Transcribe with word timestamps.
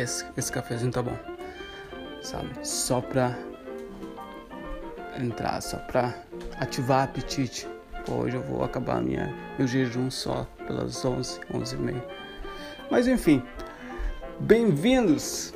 esse, 0.00 0.24
esse 0.36 0.50
cafezinho 0.50 0.92
tá 0.92 1.02
bom. 1.02 1.16
Sabe? 2.22 2.48
Só 2.62 3.00
pra 3.00 3.36
entrar, 5.18 5.60
só 5.60 5.76
pra 5.78 6.14
ativar 6.58 7.04
apetite. 7.04 7.66
Hoje 8.08 8.36
eu 8.36 8.42
vou 8.42 8.64
acabar 8.64 9.02
minha, 9.02 9.34
meu 9.58 9.68
jejum 9.68 10.10
só 10.10 10.46
pelas 10.66 11.04
11, 11.04 11.40
11 11.52 11.74
e 11.74 11.78
meia. 11.78 12.04
Mas 12.90 13.06
enfim, 13.06 13.42
bem-vindos! 14.40 15.52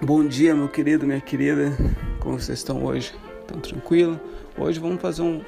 Bom 0.00 0.24
dia, 0.24 0.54
meu 0.54 0.68
querido, 0.68 1.06
minha 1.06 1.20
querida. 1.20 1.72
Como 2.20 2.38
vocês 2.38 2.58
estão 2.58 2.84
hoje? 2.84 3.14
Tão 3.46 3.60
tranquilo? 3.60 4.20
Hoje 4.56 4.78
vamos 4.78 5.00
fazer 5.00 5.22
um 5.22 5.42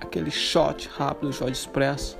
aquele 0.00 0.30
shot 0.30 0.88
rápido, 0.92 1.32
shot 1.32 1.50
expresso, 1.50 2.18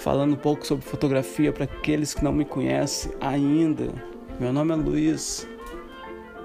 falando 0.00 0.32
um 0.32 0.36
pouco 0.36 0.66
sobre 0.66 0.84
fotografia 0.84 1.52
para 1.52 1.64
aqueles 1.64 2.14
que 2.14 2.24
não 2.24 2.32
me 2.32 2.44
conhecem 2.44 3.12
ainda. 3.20 3.92
Meu 4.40 4.50
nome 4.50 4.72
é 4.72 4.76
Luiz, 4.76 5.46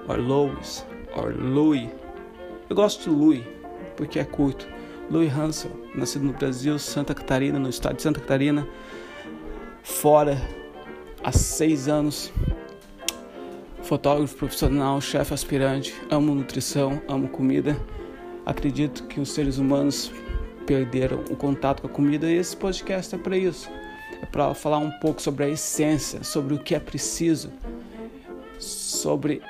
or 0.06 0.18
Louis, 0.18 0.86
or 1.16 1.34
Louis. 1.34 1.88
Eu 2.68 2.76
gosto 2.76 3.04
de 3.04 3.16
Louis 3.16 3.42
porque 3.96 4.18
é 4.18 4.24
curto. 4.24 4.68
Louis 5.10 5.32
Hansel, 5.34 5.70
nascido 5.94 6.26
no 6.26 6.34
Brasil, 6.34 6.78
Santa 6.78 7.14
Catarina, 7.14 7.58
no 7.58 7.70
estado 7.70 7.96
de 7.96 8.02
Santa 8.02 8.20
Catarina, 8.20 8.68
fora 9.82 10.36
há 11.24 11.32
seis 11.32 11.88
anos. 11.88 12.30
Fotógrafo 13.82 14.36
profissional, 14.36 15.00
chefe 15.00 15.32
aspirante, 15.32 15.94
amo 16.10 16.34
nutrição, 16.34 17.00
amo 17.08 17.28
comida. 17.28 17.74
Acredito 18.44 19.04
que 19.04 19.18
os 19.18 19.30
seres 19.30 19.56
humanos 19.58 20.12
perderam 20.66 21.20
o 21.30 21.36
contato 21.36 21.80
com 21.80 21.86
a 21.86 21.90
comida 21.90 22.30
e 22.30 22.36
esse 22.36 22.56
podcast 22.56 23.14
é 23.14 23.18
para 23.18 23.36
isso. 23.36 23.70
É 24.20 24.26
para 24.26 24.52
falar 24.54 24.78
um 24.78 24.90
pouco 24.90 25.22
sobre 25.22 25.44
a 25.44 25.48
essência, 25.48 26.24
sobre 26.24 26.54
o 26.54 26.58
que 26.58 26.74
é 26.74 26.80
preciso, 26.80 27.50
sobre 28.58 29.40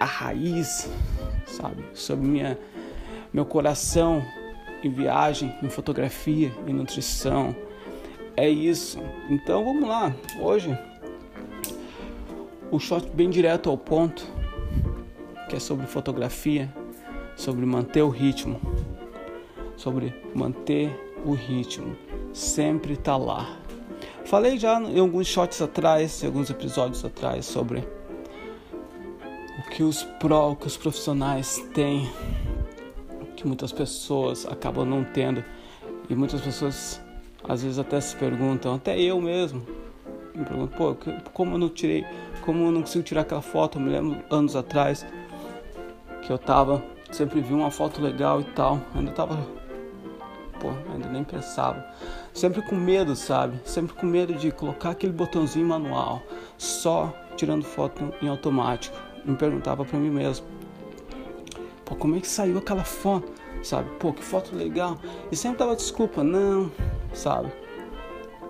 a 0.00 0.04
raiz, 0.04 0.90
sabe? 1.46 1.84
Sobre 1.94 2.26
minha, 2.26 2.58
meu 3.32 3.44
coração 3.44 4.22
em 4.82 4.90
viagem, 4.90 5.54
em 5.62 5.68
fotografia, 5.68 6.52
em 6.66 6.72
nutrição. 6.72 7.54
É 8.36 8.48
isso. 8.48 8.98
Então 9.30 9.64
vamos 9.64 9.88
lá. 9.88 10.14
Hoje 10.40 10.76
o 12.70 12.78
shot 12.78 13.08
bem 13.14 13.30
direto 13.30 13.70
ao 13.70 13.78
ponto, 13.78 14.26
que 15.48 15.56
é 15.56 15.60
sobre 15.60 15.86
fotografia, 15.86 16.72
sobre 17.36 17.64
manter 17.64 18.02
o 18.02 18.08
ritmo, 18.08 18.60
sobre 19.76 20.14
manter 20.34 20.90
o 21.24 21.32
ritmo, 21.32 21.96
sempre 22.32 22.96
tá 22.96 23.16
lá. 23.16 23.58
Falei 24.24 24.58
já 24.58 24.80
em 24.80 24.98
alguns 24.98 25.26
shots 25.26 25.62
atrás, 25.62 26.22
em 26.22 26.26
alguns 26.26 26.50
episódios 26.50 27.04
atrás 27.04 27.46
sobre 27.46 27.86
o 29.58 29.70
que 29.70 29.82
os 29.82 30.02
pró, 30.02 30.54
que 30.54 30.66
os 30.66 30.76
profissionais 30.76 31.58
têm 31.72 32.10
que 33.36 33.46
muitas 33.46 33.70
pessoas 33.70 34.46
acabam 34.46 34.84
não 34.84 35.04
tendo. 35.04 35.44
E 36.08 36.14
muitas 36.14 36.40
pessoas 36.40 37.00
às 37.48 37.62
vezes 37.62 37.78
até 37.78 38.00
se 38.00 38.16
perguntam, 38.16 38.74
até 38.74 38.98
eu 38.98 39.20
mesmo, 39.20 39.64
me 40.34 40.44
pergunto, 40.44 40.76
pô, 40.76 40.96
como 41.32 41.54
eu 41.54 41.58
não 41.58 41.68
tirei, 41.68 42.04
como 42.44 42.64
eu 42.64 42.72
não 42.72 42.80
consigo 42.80 43.04
tirar 43.04 43.20
aquela 43.20 43.42
foto? 43.42 43.78
Eu 43.78 43.82
me 43.82 43.90
lembro 43.90 44.22
anos 44.30 44.56
atrás 44.56 45.06
que 46.22 46.32
eu 46.32 46.38
tava, 46.38 46.82
sempre 47.12 47.40
vi 47.40 47.54
uma 47.54 47.70
foto 47.70 48.00
legal 48.02 48.40
e 48.40 48.44
tal, 48.44 48.80
ainda 48.94 49.12
tava, 49.12 49.46
pô, 50.60 50.70
ainda 50.92 51.08
nem 51.08 51.24
pensava. 51.24 51.84
Sempre 52.32 52.62
com 52.62 52.74
medo, 52.74 53.14
sabe? 53.16 53.60
Sempre 53.64 53.94
com 53.94 54.06
medo 54.06 54.34
de 54.34 54.50
colocar 54.50 54.90
aquele 54.90 55.12
botãozinho 55.12 55.66
manual, 55.66 56.22
só 56.58 57.14
tirando 57.36 57.64
foto 57.64 58.12
em 58.20 58.28
automático. 58.28 58.96
Me 59.24 59.36
perguntava 59.36 59.84
para 59.84 59.98
mim 59.98 60.10
mesmo, 60.10 60.46
Pô, 61.86 61.94
como 61.94 62.16
é 62.16 62.20
que 62.20 62.26
saiu 62.26 62.58
aquela 62.58 62.82
foto? 62.82 63.32
Sabe? 63.62 63.88
Pô, 64.00 64.12
que 64.12 64.22
foto 64.22 64.54
legal. 64.54 64.98
E 65.30 65.36
sempre 65.36 65.58
dava 65.58 65.76
desculpa, 65.76 66.22
não, 66.22 66.70
sabe? 67.14 67.52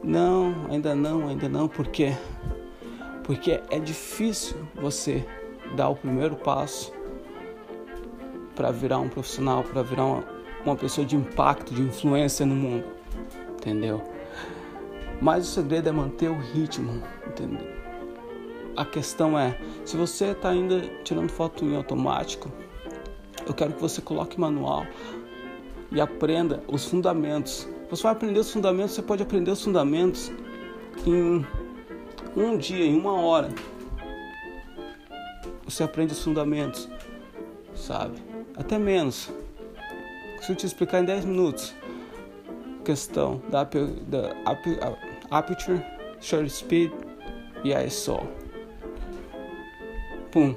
Não, 0.02 0.54
ainda 0.70 0.94
não, 0.94 1.28
ainda 1.28 1.46
não, 1.46 1.68
por 1.68 1.86
quê? 1.88 2.16
Porque 3.24 3.60
é 3.70 3.78
difícil 3.78 4.56
você 4.74 5.24
dar 5.74 5.90
o 5.90 5.96
primeiro 5.96 6.34
passo 6.36 6.92
para 8.54 8.70
virar 8.70 8.98
um 8.98 9.08
profissional, 9.08 9.62
para 9.62 9.82
virar 9.82 10.04
uma, 10.06 10.24
uma 10.70 10.76
pessoa 10.76 11.06
de 11.06 11.16
impacto, 11.16 11.74
de 11.74 11.82
influência 11.82 12.44
no 12.44 12.54
mundo, 12.54 12.84
entendeu? 13.56 14.02
Mas 15.20 15.48
o 15.48 15.50
segredo 15.50 15.88
é 15.88 15.92
manter 15.92 16.28
o 16.28 16.38
ritmo, 16.38 17.02
entendeu? 17.26 17.66
A 18.76 18.84
questão 18.84 19.38
é, 19.38 19.58
se 19.84 19.96
você 19.96 20.26
está 20.26 20.50
ainda 20.50 20.80
tirando 21.02 21.30
foto 21.30 21.64
em 21.64 21.74
automático, 21.74 22.50
eu 23.46 23.54
quero 23.54 23.72
que 23.72 23.80
você 23.80 24.02
coloque 24.02 24.38
manual 24.38 24.86
e 25.90 26.00
aprenda 26.00 26.62
os 26.68 26.84
fundamentos. 26.84 27.66
Você 27.88 28.02
vai 28.02 28.12
aprender 28.12 28.40
os 28.40 28.52
fundamentos, 28.52 28.94
você 28.94 29.02
pode 29.02 29.22
aprender 29.22 29.50
os 29.50 29.62
fundamentos 29.62 30.30
em 31.06 31.46
um 32.36 32.58
dia, 32.58 32.84
em 32.84 32.98
uma 32.98 33.14
hora. 33.14 33.48
Você 35.64 35.82
aprende 35.82 36.12
os 36.12 36.22
fundamentos, 36.22 36.88
sabe? 37.74 38.18
Até 38.56 38.78
menos. 38.78 39.30
Eu 40.48 40.54
te 40.54 40.66
explicar 40.66 41.00
em 41.00 41.04
10 41.04 41.24
minutos, 41.24 41.74
questão 42.84 43.42
da, 43.48 43.64
da 43.64 44.36
aperture, 45.30 45.82
shutter 46.20 46.50
speed 46.50 46.92
e 47.64 47.72
ISO. 47.72 48.20
Pum. 50.30 50.54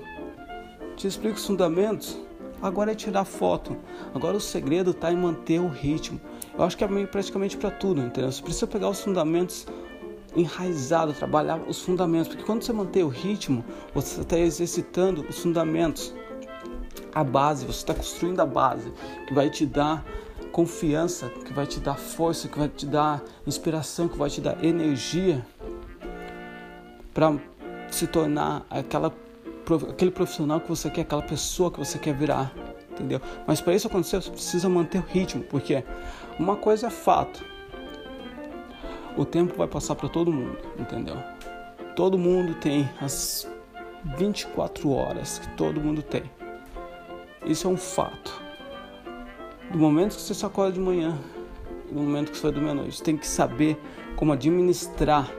Te 0.95 1.07
explico 1.07 1.38
os 1.38 1.45
fundamentos 1.45 2.19
Agora 2.61 2.91
é 2.91 2.95
tirar 2.95 3.23
foto. 3.23 3.78
Agora 4.13 4.35
o 4.35 4.39
segredo 4.39 4.91
está 4.91 5.11
em 5.11 5.16
manter 5.16 5.59
o 5.59 5.67
ritmo. 5.67 6.19
Eu 6.57 6.63
acho 6.63 6.78
que 6.78 6.83
é 6.83 6.88
meio 6.88 7.07
praticamente 7.07 7.55
para 7.55 7.72
tudo, 7.72 8.01
entendeu? 8.01 8.31
Você 8.31 8.41
precisa 8.41 8.67
pegar 8.67 8.89
os 8.89 8.99
fundamentos 8.99 9.66
enraizados, 10.35 11.17
trabalhar 11.17 11.59
os 11.67 11.81
fundamentos, 11.81 12.28
porque 12.28 12.44
quando 12.44 12.63
você 12.63 12.73
mantém 12.73 13.03
o 13.03 13.07
ritmo, 13.07 13.63
você 13.94 14.22
está 14.22 14.38
exercitando 14.38 15.25
os 15.28 15.39
fundamentos, 15.39 16.13
a 17.14 17.24
base, 17.24 17.66
você 17.66 17.80
está 17.80 17.94
construindo 17.94 18.40
a 18.40 18.46
base 18.46 18.92
que 19.28 19.34
vai 19.34 19.50
te 19.50 19.66
dar 19.66 20.06
confiança, 20.52 21.30
que 21.30 21.53
vai 21.53 21.66
te 21.66 21.80
dar 21.80 21.96
força, 21.96 22.47
que 22.47 22.58
vai 22.58 22.68
te 22.68 22.86
dar 22.86 23.22
inspiração, 23.46 24.08
que 24.08 24.18
vai 24.18 24.30
te 24.30 24.42
dar 24.42 24.64
energia 24.64 25.46
para 27.14 27.36
se 27.92 28.08
tornar 28.08 28.66
aquela 28.70 29.14
aquele 29.88 30.09
profissional 30.09 30.59
que 30.59 30.68
você 30.68 30.90
quer, 30.90 31.02
aquela 31.02 31.22
pessoa 31.22 31.70
que 31.70 31.78
você 31.78 32.00
quer 32.00 32.16
virar, 32.16 32.52
entendeu? 32.90 33.22
Mas 33.46 33.62
para 33.62 33.76
isso 33.76 33.88
acontecer, 33.88 34.20
você 34.20 34.31
precisa 34.31 34.68
manter 34.68 34.97
o 34.97 35.06
ritmo, 35.08 35.44
porque 35.44 35.84
uma 36.40 36.56
coisa 36.56 36.88
é 36.88 36.90
fato: 36.90 37.46
o 39.16 39.26
tempo 39.26 39.56
vai 39.56 39.68
passar 39.68 39.96
para 39.96 40.09
todo 40.09 40.31
mundo, 40.31 40.58
entendeu? 40.78 41.18
Todo 41.96 42.18
mundo 42.18 42.56
tem 42.56 42.90
as 43.00 43.47
24 44.18 44.90
horas 44.91 45.40
que 45.40 45.50
todo 45.50 45.80
mundo 45.80 46.02
tem. 46.02 46.24
Isso 47.49 47.67
é 47.67 47.69
um 47.71 47.77
fato. 47.77 48.39
Do 49.71 49.79
momento 49.79 50.15
que 50.15 50.21
você 50.21 50.35
se 50.35 50.45
acorda 50.45 50.71
de 50.71 50.79
manhã, 50.79 51.17
do 51.91 51.99
momento 51.99 52.31
que 52.31 52.37
você 52.37 52.43
vai 52.43 52.51
dormir 52.51 52.69
à 52.69 52.73
noite, 52.75 52.97
você 52.97 53.03
tem 53.03 53.17
que 53.17 53.25
saber 53.25 53.75
como 54.15 54.31
administrar 54.31 55.33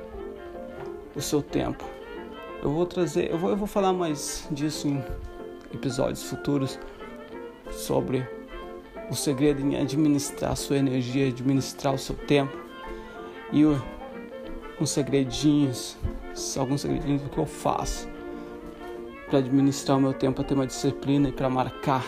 o 1.14 1.20
seu 1.20 1.40
tempo. 1.40 1.84
Eu 2.64 2.72
vou 2.72 2.84
trazer, 2.84 3.30
eu 3.30 3.38
vou, 3.38 3.50
eu 3.50 3.56
vou 3.56 3.68
falar 3.68 3.92
mais 3.92 4.48
disso 4.50 4.88
em 4.88 5.00
episódios 5.72 6.24
futuros 6.24 6.80
sobre 7.70 8.28
o 9.08 9.14
segredo 9.14 9.62
em 9.62 9.76
administrar 9.76 10.50
a 10.50 10.56
sua 10.56 10.78
energia, 10.78 11.28
administrar 11.28 11.94
o 11.94 11.98
seu 11.98 12.16
tempo. 12.16 12.58
E 13.52 13.64
o, 13.64 13.80
uns 14.80 14.90
segredinhos, 14.90 15.96
alguns 16.58 16.80
segredinhos 16.80 17.22
do 17.22 17.28
que 17.28 17.38
eu 17.38 17.46
faço 17.46 18.08
para 19.30 19.38
administrar 19.38 19.96
o 19.96 20.00
meu 20.00 20.12
tempo, 20.12 20.34
para 20.34 20.44
ter 20.44 20.54
uma 20.54 20.66
disciplina 20.66 21.28
e 21.28 21.32
para 21.32 21.48
marcar 21.48 22.04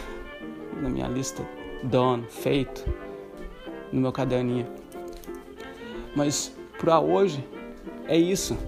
na 0.80 0.90
minha 0.90 1.06
lista 1.06 1.46
done, 1.84 2.24
feito, 2.28 2.84
no 3.92 4.00
meu 4.00 4.12
caderninho. 4.12 4.66
Mas 6.14 6.52
para 6.78 6.98
hoje 7.00 7.46
é 8.06 8.19
isso 8.19 8.58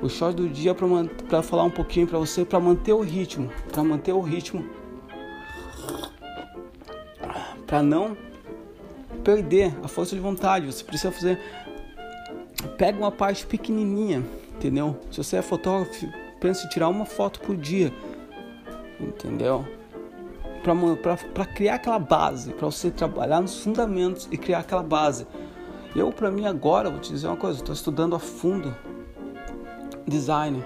o 0.00 0.08
short 0.08 0.34
do 0.34 0.48
dia 0.48 0.74
para 0.74 1.42
falar 1.42 1.64
um 1.64 1.70
pouquinho 1.70 2.08
para 2.08 2.18
você, 2.18 2.44
para 2.44 2.58
manter 2.58 2.92
o 2.92 3.00
ritmo, 3.00 3.48
para 3.70 3.84
manter 3.84 4.12
o 4.12 4.20
ritmo, 4.20 4.64
para 7.66 7.82
não 7.82 8.16
perder 9.22 9.72
a 9.84 9.88
força 9.88 10.16
de 10.16 10.20
vontade. 10.20 10.66
Você 10.66 10.82
precisa 10.82 11.12
fazer, 11.12 11.38
pega 12.76 12.98
uma 12.98 13.12
parte 13.12 13.46
pequenininha, 13.46 14.24
entendeu? 14.56 14.98
Se 15.10 15.18
você 15.18 15.36
é 15.36 15.42
fotógrafo, 15.42 16.21
pense 16.42 16.66
em 16.66 16.68
tirar 16.68 16.88
uma 16.88 17.06
foto 17.06 17.40
por 17.40 17.56
dia, 17.56 17.94
entendeu? 19.00 19.64
Para 21.32 21.46
criar 21.46 21.76
aquela 21.76 22.00
base, 22.00 22.52
para 22.52 22.66
você 22.66 22.90
trabalhar 22.90 23.40
nos 23.40 23.62
fundamentos 23.62 24.28
e 24.30 24.36
criar 24.36 24.58
aquela 24.58 24.82
base. 24.82 25.26
Eu, 25.94 26.10
para 26.10 26.30
mim, 26.30 26.44
agora, 26.44 26.90
vou 26.90 26.98
te 26.98 27.12
dizer 27.12 27.28
uma 27.28 27.36
coisa, 27.36 27.58
estou 27.58 27.72
estudando 27.72 28.16
a 28.16 28.18
fundo 28.18 28.74
design, 30.06 30.64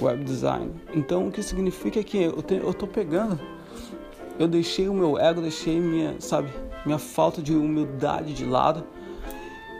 web 0.00 0.24
design. 0.24 0.72
Então 0.92 1.28
o 1.28 1.30
que 1.30 1.42
significa 1.44 2.02
que 2.02 2.18
eu, 2.24 2.74
tô 2.74 2.86
pegando, 2.86 3.38
eu 4.36 4.48
deixei 4.48 4.88
o 4.88 4.94
meu 4.94 5.16
ego, 5.16 5.40
deixei 5.40 5.78
minha, 5.80 6.16
sabe, 6.20 6.50
minha 6.84 6.98
falta 6.98 7.40
de 7.40 7.54
humildade 7.54 8.34
de 8.34 8.44
lado. 8.44 8.84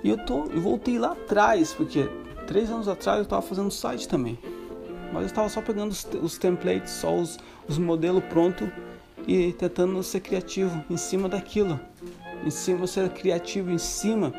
E 0.04 0.10
eu 0.10 0.24
tô, 0.24 0.44
eu 0.44 0.60
voltei 0.60 0.96
lá 0.96 1.12
atrás, 1.12 1.72
porque 1.74 2.08
três 2.46 2.70
anos 2.70 2.86
atrás 2.86 3.18
eu 3.18 3.24
estava 3.24 3.42
fazendo 3.42 3.70
site 3.70 4.06
também. 4.06 4.38
Mas 5.12 5.22
eu 5.22 5.26
estava 5.26 5.48
só 5.48 5.60
pegando 5.60 5.90
os, 5.90 6.06
os, 6.22 6.38
templates, 6.38 6.92
só 6.92 7.14
os, 7.14 7.38
os 7.66 7.78
modelos 7.78 8.22
prontos 8.24 8.68
e 9.26 9.52
tentando 9.52 10.02
ser 10.02 10.20
criativo 10.20 10.84
em 10.88 10.96
cima 10.96 11.28
daquilo. 11.28 11.78
Em 12.44 12.50
cima, 12.50 12.86
ser 12.86 13.08
criativo 13.10 13.70
em 13.70 13.78
cima 13.78 14.32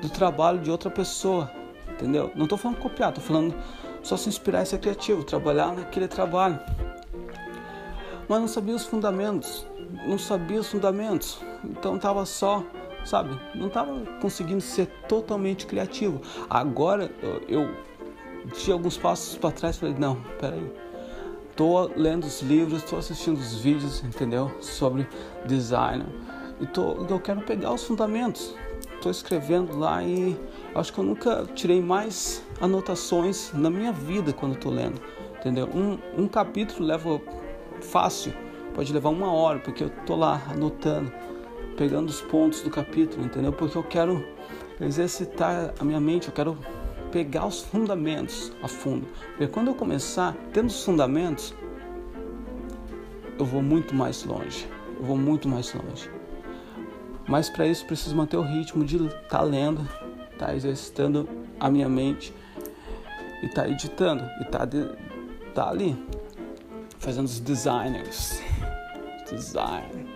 do 0.00 0.08
trabalho 0.08 0.60
de 0.60 0.70
outra 0.70 0.90
pessoa. 0.90 1.50
Entendeu? 1.88 2.30
Não 2.34 2.44
estou 2.44 2.58
falando 2.58 2.78
copiar, 2.78 3.10
estou 3.10 3.24
falando 3.24 3.54
só 4.02 4.16
se 4.16 4.28
inspirar 4.28 4.62
e 4.62 4.66
ser 4.66 4.78
criativo, 4.78 5.24
trabalhar 5.24 5.74
naquele 5.74 6.06
trabalho. 6.06 6.60
Mas 8.28 8.40
não 8.40 8.48
sabia 8.48 8.74
os 8.74 8.84
fundamentos, 8.84 9.66
não 10.06 10.18
sabia 10.18 10.60
os 10.60 10.68
fundamentos, 10.68 11.40
então 11.62 11.96
estava 11.96 12.24
só, 12.24 12.64
sabe, 13.04 13.38
não 13.54 13.68
estava 13.68 14.00
conseguindo 14.20 14.60
ser 14.60 14.86
totalmente 15.08 15.66
criativo. 15.66 16.20
Agora 16.48 17.10
eu 17.48 17.74
tinha 18.52 18.74
alguns 18.74 18.96
passos 18.96 19.36
para 19.36 19.50
trás, 19.50 19.76
falei 19.76 19.94
não, 19.98 20.16
peraí, 20.40 20.70
tô 21.56 21.88
lendo 21.96 22.24
os 22.24 22.42
livros, 22.42 22.82
estou 22.82 22.98
assistindo 22.98 23.38
os 23.38 23.60
vídeos, 23.60 24.02
entendeu, 24.04 24.50
sobre 24.60 25.06
design 25.46 26.04
e 26.60 26.66
tô, 26.66 27.04
eu 27.08 27.20
quero 27.20 27.40
pegar 27.42 27.72
os 27.72 27.84
fundamentos, 27.84 28.54
estou 28.94 29.10
escrevendo 29.10 29.76
lá 29.76 30.02
e 30.02 30.38
acho 30.74 30.92
que 30.92 30.98
eu 30.98 31.04
nunca 31.04 31.44
tirei 31.54 31.80
mais 31.80 32.42
anotações 32.60 33.52
na 33.52 33.70
minha 33.70 33.92
vida 33.92 34.32
quando 34.32 34.54
estou 34.54 34.72
lendo, 34.72 35.00
entendeu? 35.38 35.68
Um, 35.74 35.98
um 36.16 36.28
capítulo 36.28 36.86
leva 36.86 37.20
fácil, 37.80 38.32
pode 38.74 38.92
levar 38.92 39.10
uma 39.10 39.32
hora, 39.32 39.58
porque 39.58 39.84
eu 39.84 39.88
estou 39.88 40.16
lá 40.16 40.40
anotando, 40.50 41.12
pegando 41.76 42.08
os 42.08 42.20
pontos 42.20 42.62
do 42.62 42.70
capítulo, 42.70 43.24
entendeu? 43.24 43.52
Porque 43.52 43.76
eu 43.76 43.82
quero 43.82 44.24
exercitar 44.80 45.74
a 45.78 45.84
minha 45.84 46.00
mente, 46.00 46.28
eu 46.28 46.34
quero 46.34 46.56
pegar 47.14 47.46
os 47.46 47.60
fundamentos 47.60 48.50
a 48.60 48.66
fundo. 48.66 49.06
Porque 49.28 49.46
quando 49.46 49.68
eu 49.68 49.74
começar 49.76 50.34
tendo 50.52 50.66
os 50.66 50.82
fundamentos, 50.82 51.54
eu 53.38 53.44
vou 53.44 53.62
muito 53.62 53.94
mais 53.94 54.24
longe. 54.24 54.66
Eu 54.98 55.04
vou 55.04 55.16
muito 55.16 55.48
mais 55.48 55.72
longe. 55.72 56.10
Mas 57.28 57.48
para 57.48 57.68
isso 57.68 57.86
preciso 57.86 58.16
manter 58.16 58.36
o 58.36 58.42
ritmo 58.42 58.84
de 58.84 58.96
estar 58.96 59.20
tá 59.28 59.42
lendo, 59.42 59.88
estar 60.32 60.46
tá 60.46 60.56
exercitando 60.56 61.28
a 61.60 61.70
minha 61.70 61.88
mente 61.88 62.34
e 63.40 63.46
estar 63.46 63.62
tá 63.62 63.68
editando 63.68 64.24
e 64.40 64.42
estar 64.42 64.66
tá, 64.66 64.96
tá 65.54 65.70
ali 65.70 65.96
fazendo 66.98 67.26
os 67.26 67.38
designers. 67.38 68.42
Design. 69.30 70.06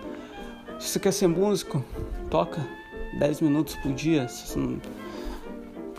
Se 0.80 0.88
você 0.88 0.98
quer 0.98 1.12
ser 1.12 1.28
músico, 1.28 1.82
toca 2.28 2.60
10 3.20 3.40
minutos 3.40 3.76
por 3.76 3.92
dia. 3.92 4.26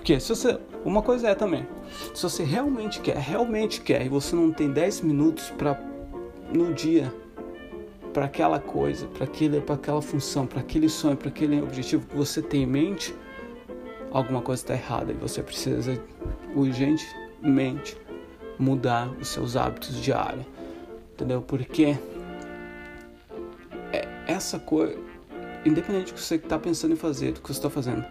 Porque 0.10 0.20
se 0.20 0.30
você. 0.30 0.60
Uma 0.84 1.04
coisa 1.04 1.28
é 1.28 1.36
também. 1.36 1.68
Se 2.16 2.24
você 2.24 2.44
realmente 2.44 3.00
quer, 3.00 3.16
realmente 3.18 3.80
quer, 3.80 4.04
e 4.04 4.10
você 4.10 4.36
não 4.36 4.52
tem 4.52 4.72
10 4.72 5.02
minutos 5.02 5.52
para 5.52 5.80
no 6.52 6.74
dia 6.74 7.14
para 8.12 8.26
aquela 8.26 8.60
coisa, 8.60 9.06
para 9.06 9.26
aquele, 9.26 9.62
para 9.62 9.76
aquela 9.76 10.02
função, 10.02 10.48
para 10.48 10.62
aquele 10.62 10.90
sonho, 10.90 11.16
para 11.16 11.28
aquele 11.30 11.62
objetivo 11.62 12.08
que 12.08 12.16
você 12.16 12.42
tem 12.42 12.64
em 12.64 12.66
mente, 12.66 13.14
alguma 14.10 14.42
coisa 14.42 14.64
está 14.64 14.74
errada 14.74 15.12
e 15.12 15.16
você 15.16 15.44
precisa 15.44 16.02
urgentemente 16.56 17.96
mudar 18.58 19.12
os 19.22 19.28
seus 19.28 19.56
hábitos 19.56 19.96
diários, 20.02 20.44
entendeu? 21.14 21.40
Porque 21.44 21.96
é 23.94 24.08
essa 24.26 24.58
coisa, 24.58 24.98
independente 25.64 26.12
do 26.12 26.16
que 26.16 26.22
você 26.22 26.34
está 26.34 26.58
pensando 26.58 26.94
em 26.94 26.98
fazer, 26.98 27.34
do 27.34 27.42
que 27.42 27.48
você 27.48 27.60
está 27.60 27.70
fazendo, 27.70 28.04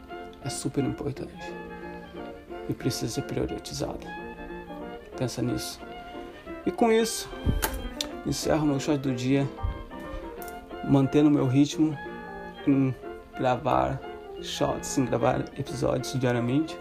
é 0.45 0.49
super 0.49 0.85
importante 0.85 1.68
e 2.69 2.75
precisa 2.75 3.13
ser 3.13 3.23
priorizada. 3.23 4.07
Pensa 5.17 5.43
nisso. 5.43 5.81
E 6.67 6.71
com 6.71 6.93
isso, 6.93 7.29
encerro 8.27 8.67
meu 8.67 8.79
shot 8.79 8.99
do 8.99 9.15
dia 9.15 9.49
mantendo 10.85 11.31
meu 11.31 11.47
ritmo 11.47 11.97
em 12.67 12.95
gravar 13.37 14.01
shots, 14.41 14.99
em 14.99 15.05
gravar 15.05 15.45
episódios 15.59 16.19
diariamente. 16.19 16.79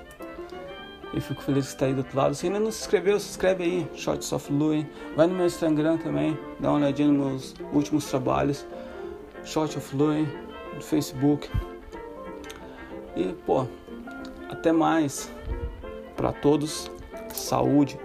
E 1.13 1.21
fico 1.21 1.41
feliz 1.41 1.67
que 1.67 1.73
está 1.73 1.85
aí 1.85 1.93
do 1.93 1.99
outro 1.99 2.17
lado. 2.17 2.35
Se 2.35 2.45
ainda 2.47 2.59
não 2.59 2.71
se 2.71 2.81
inscreveu, 2.81 3.19
se 3.19 3.29
inscreve 3.29 3.63
aí, 3.63 3.87
Shots 3.95 4.31
of 4.33 4.51
Louis. 4.51 4.85
Vai 5.15 5.25
no 5.27 5.35
meu 5.35 5.45
Instagram 5.45 5.97
também, 5.97 6.37
dá 6.59 6.69
uma 6.69 6.79
olhadinha 6.79 7.07
nos 7.07 7.17
meus 7.17 7.55
últimos 7.73 8.05
trabalhos. 8.05 8.65
Shot 9.45 9.77
of 9.77 9.95
Louis, 9.95 10.27
no 10.75 10.81
Facebook. 10.81 11.49
E, 13.15 13.33
pô, 13.45 13.65
até 14.49 14.71
mais 14.71 15.31
para 16.17 16.33
todos. 16.33 16.91
Saúde, 17.31 17.97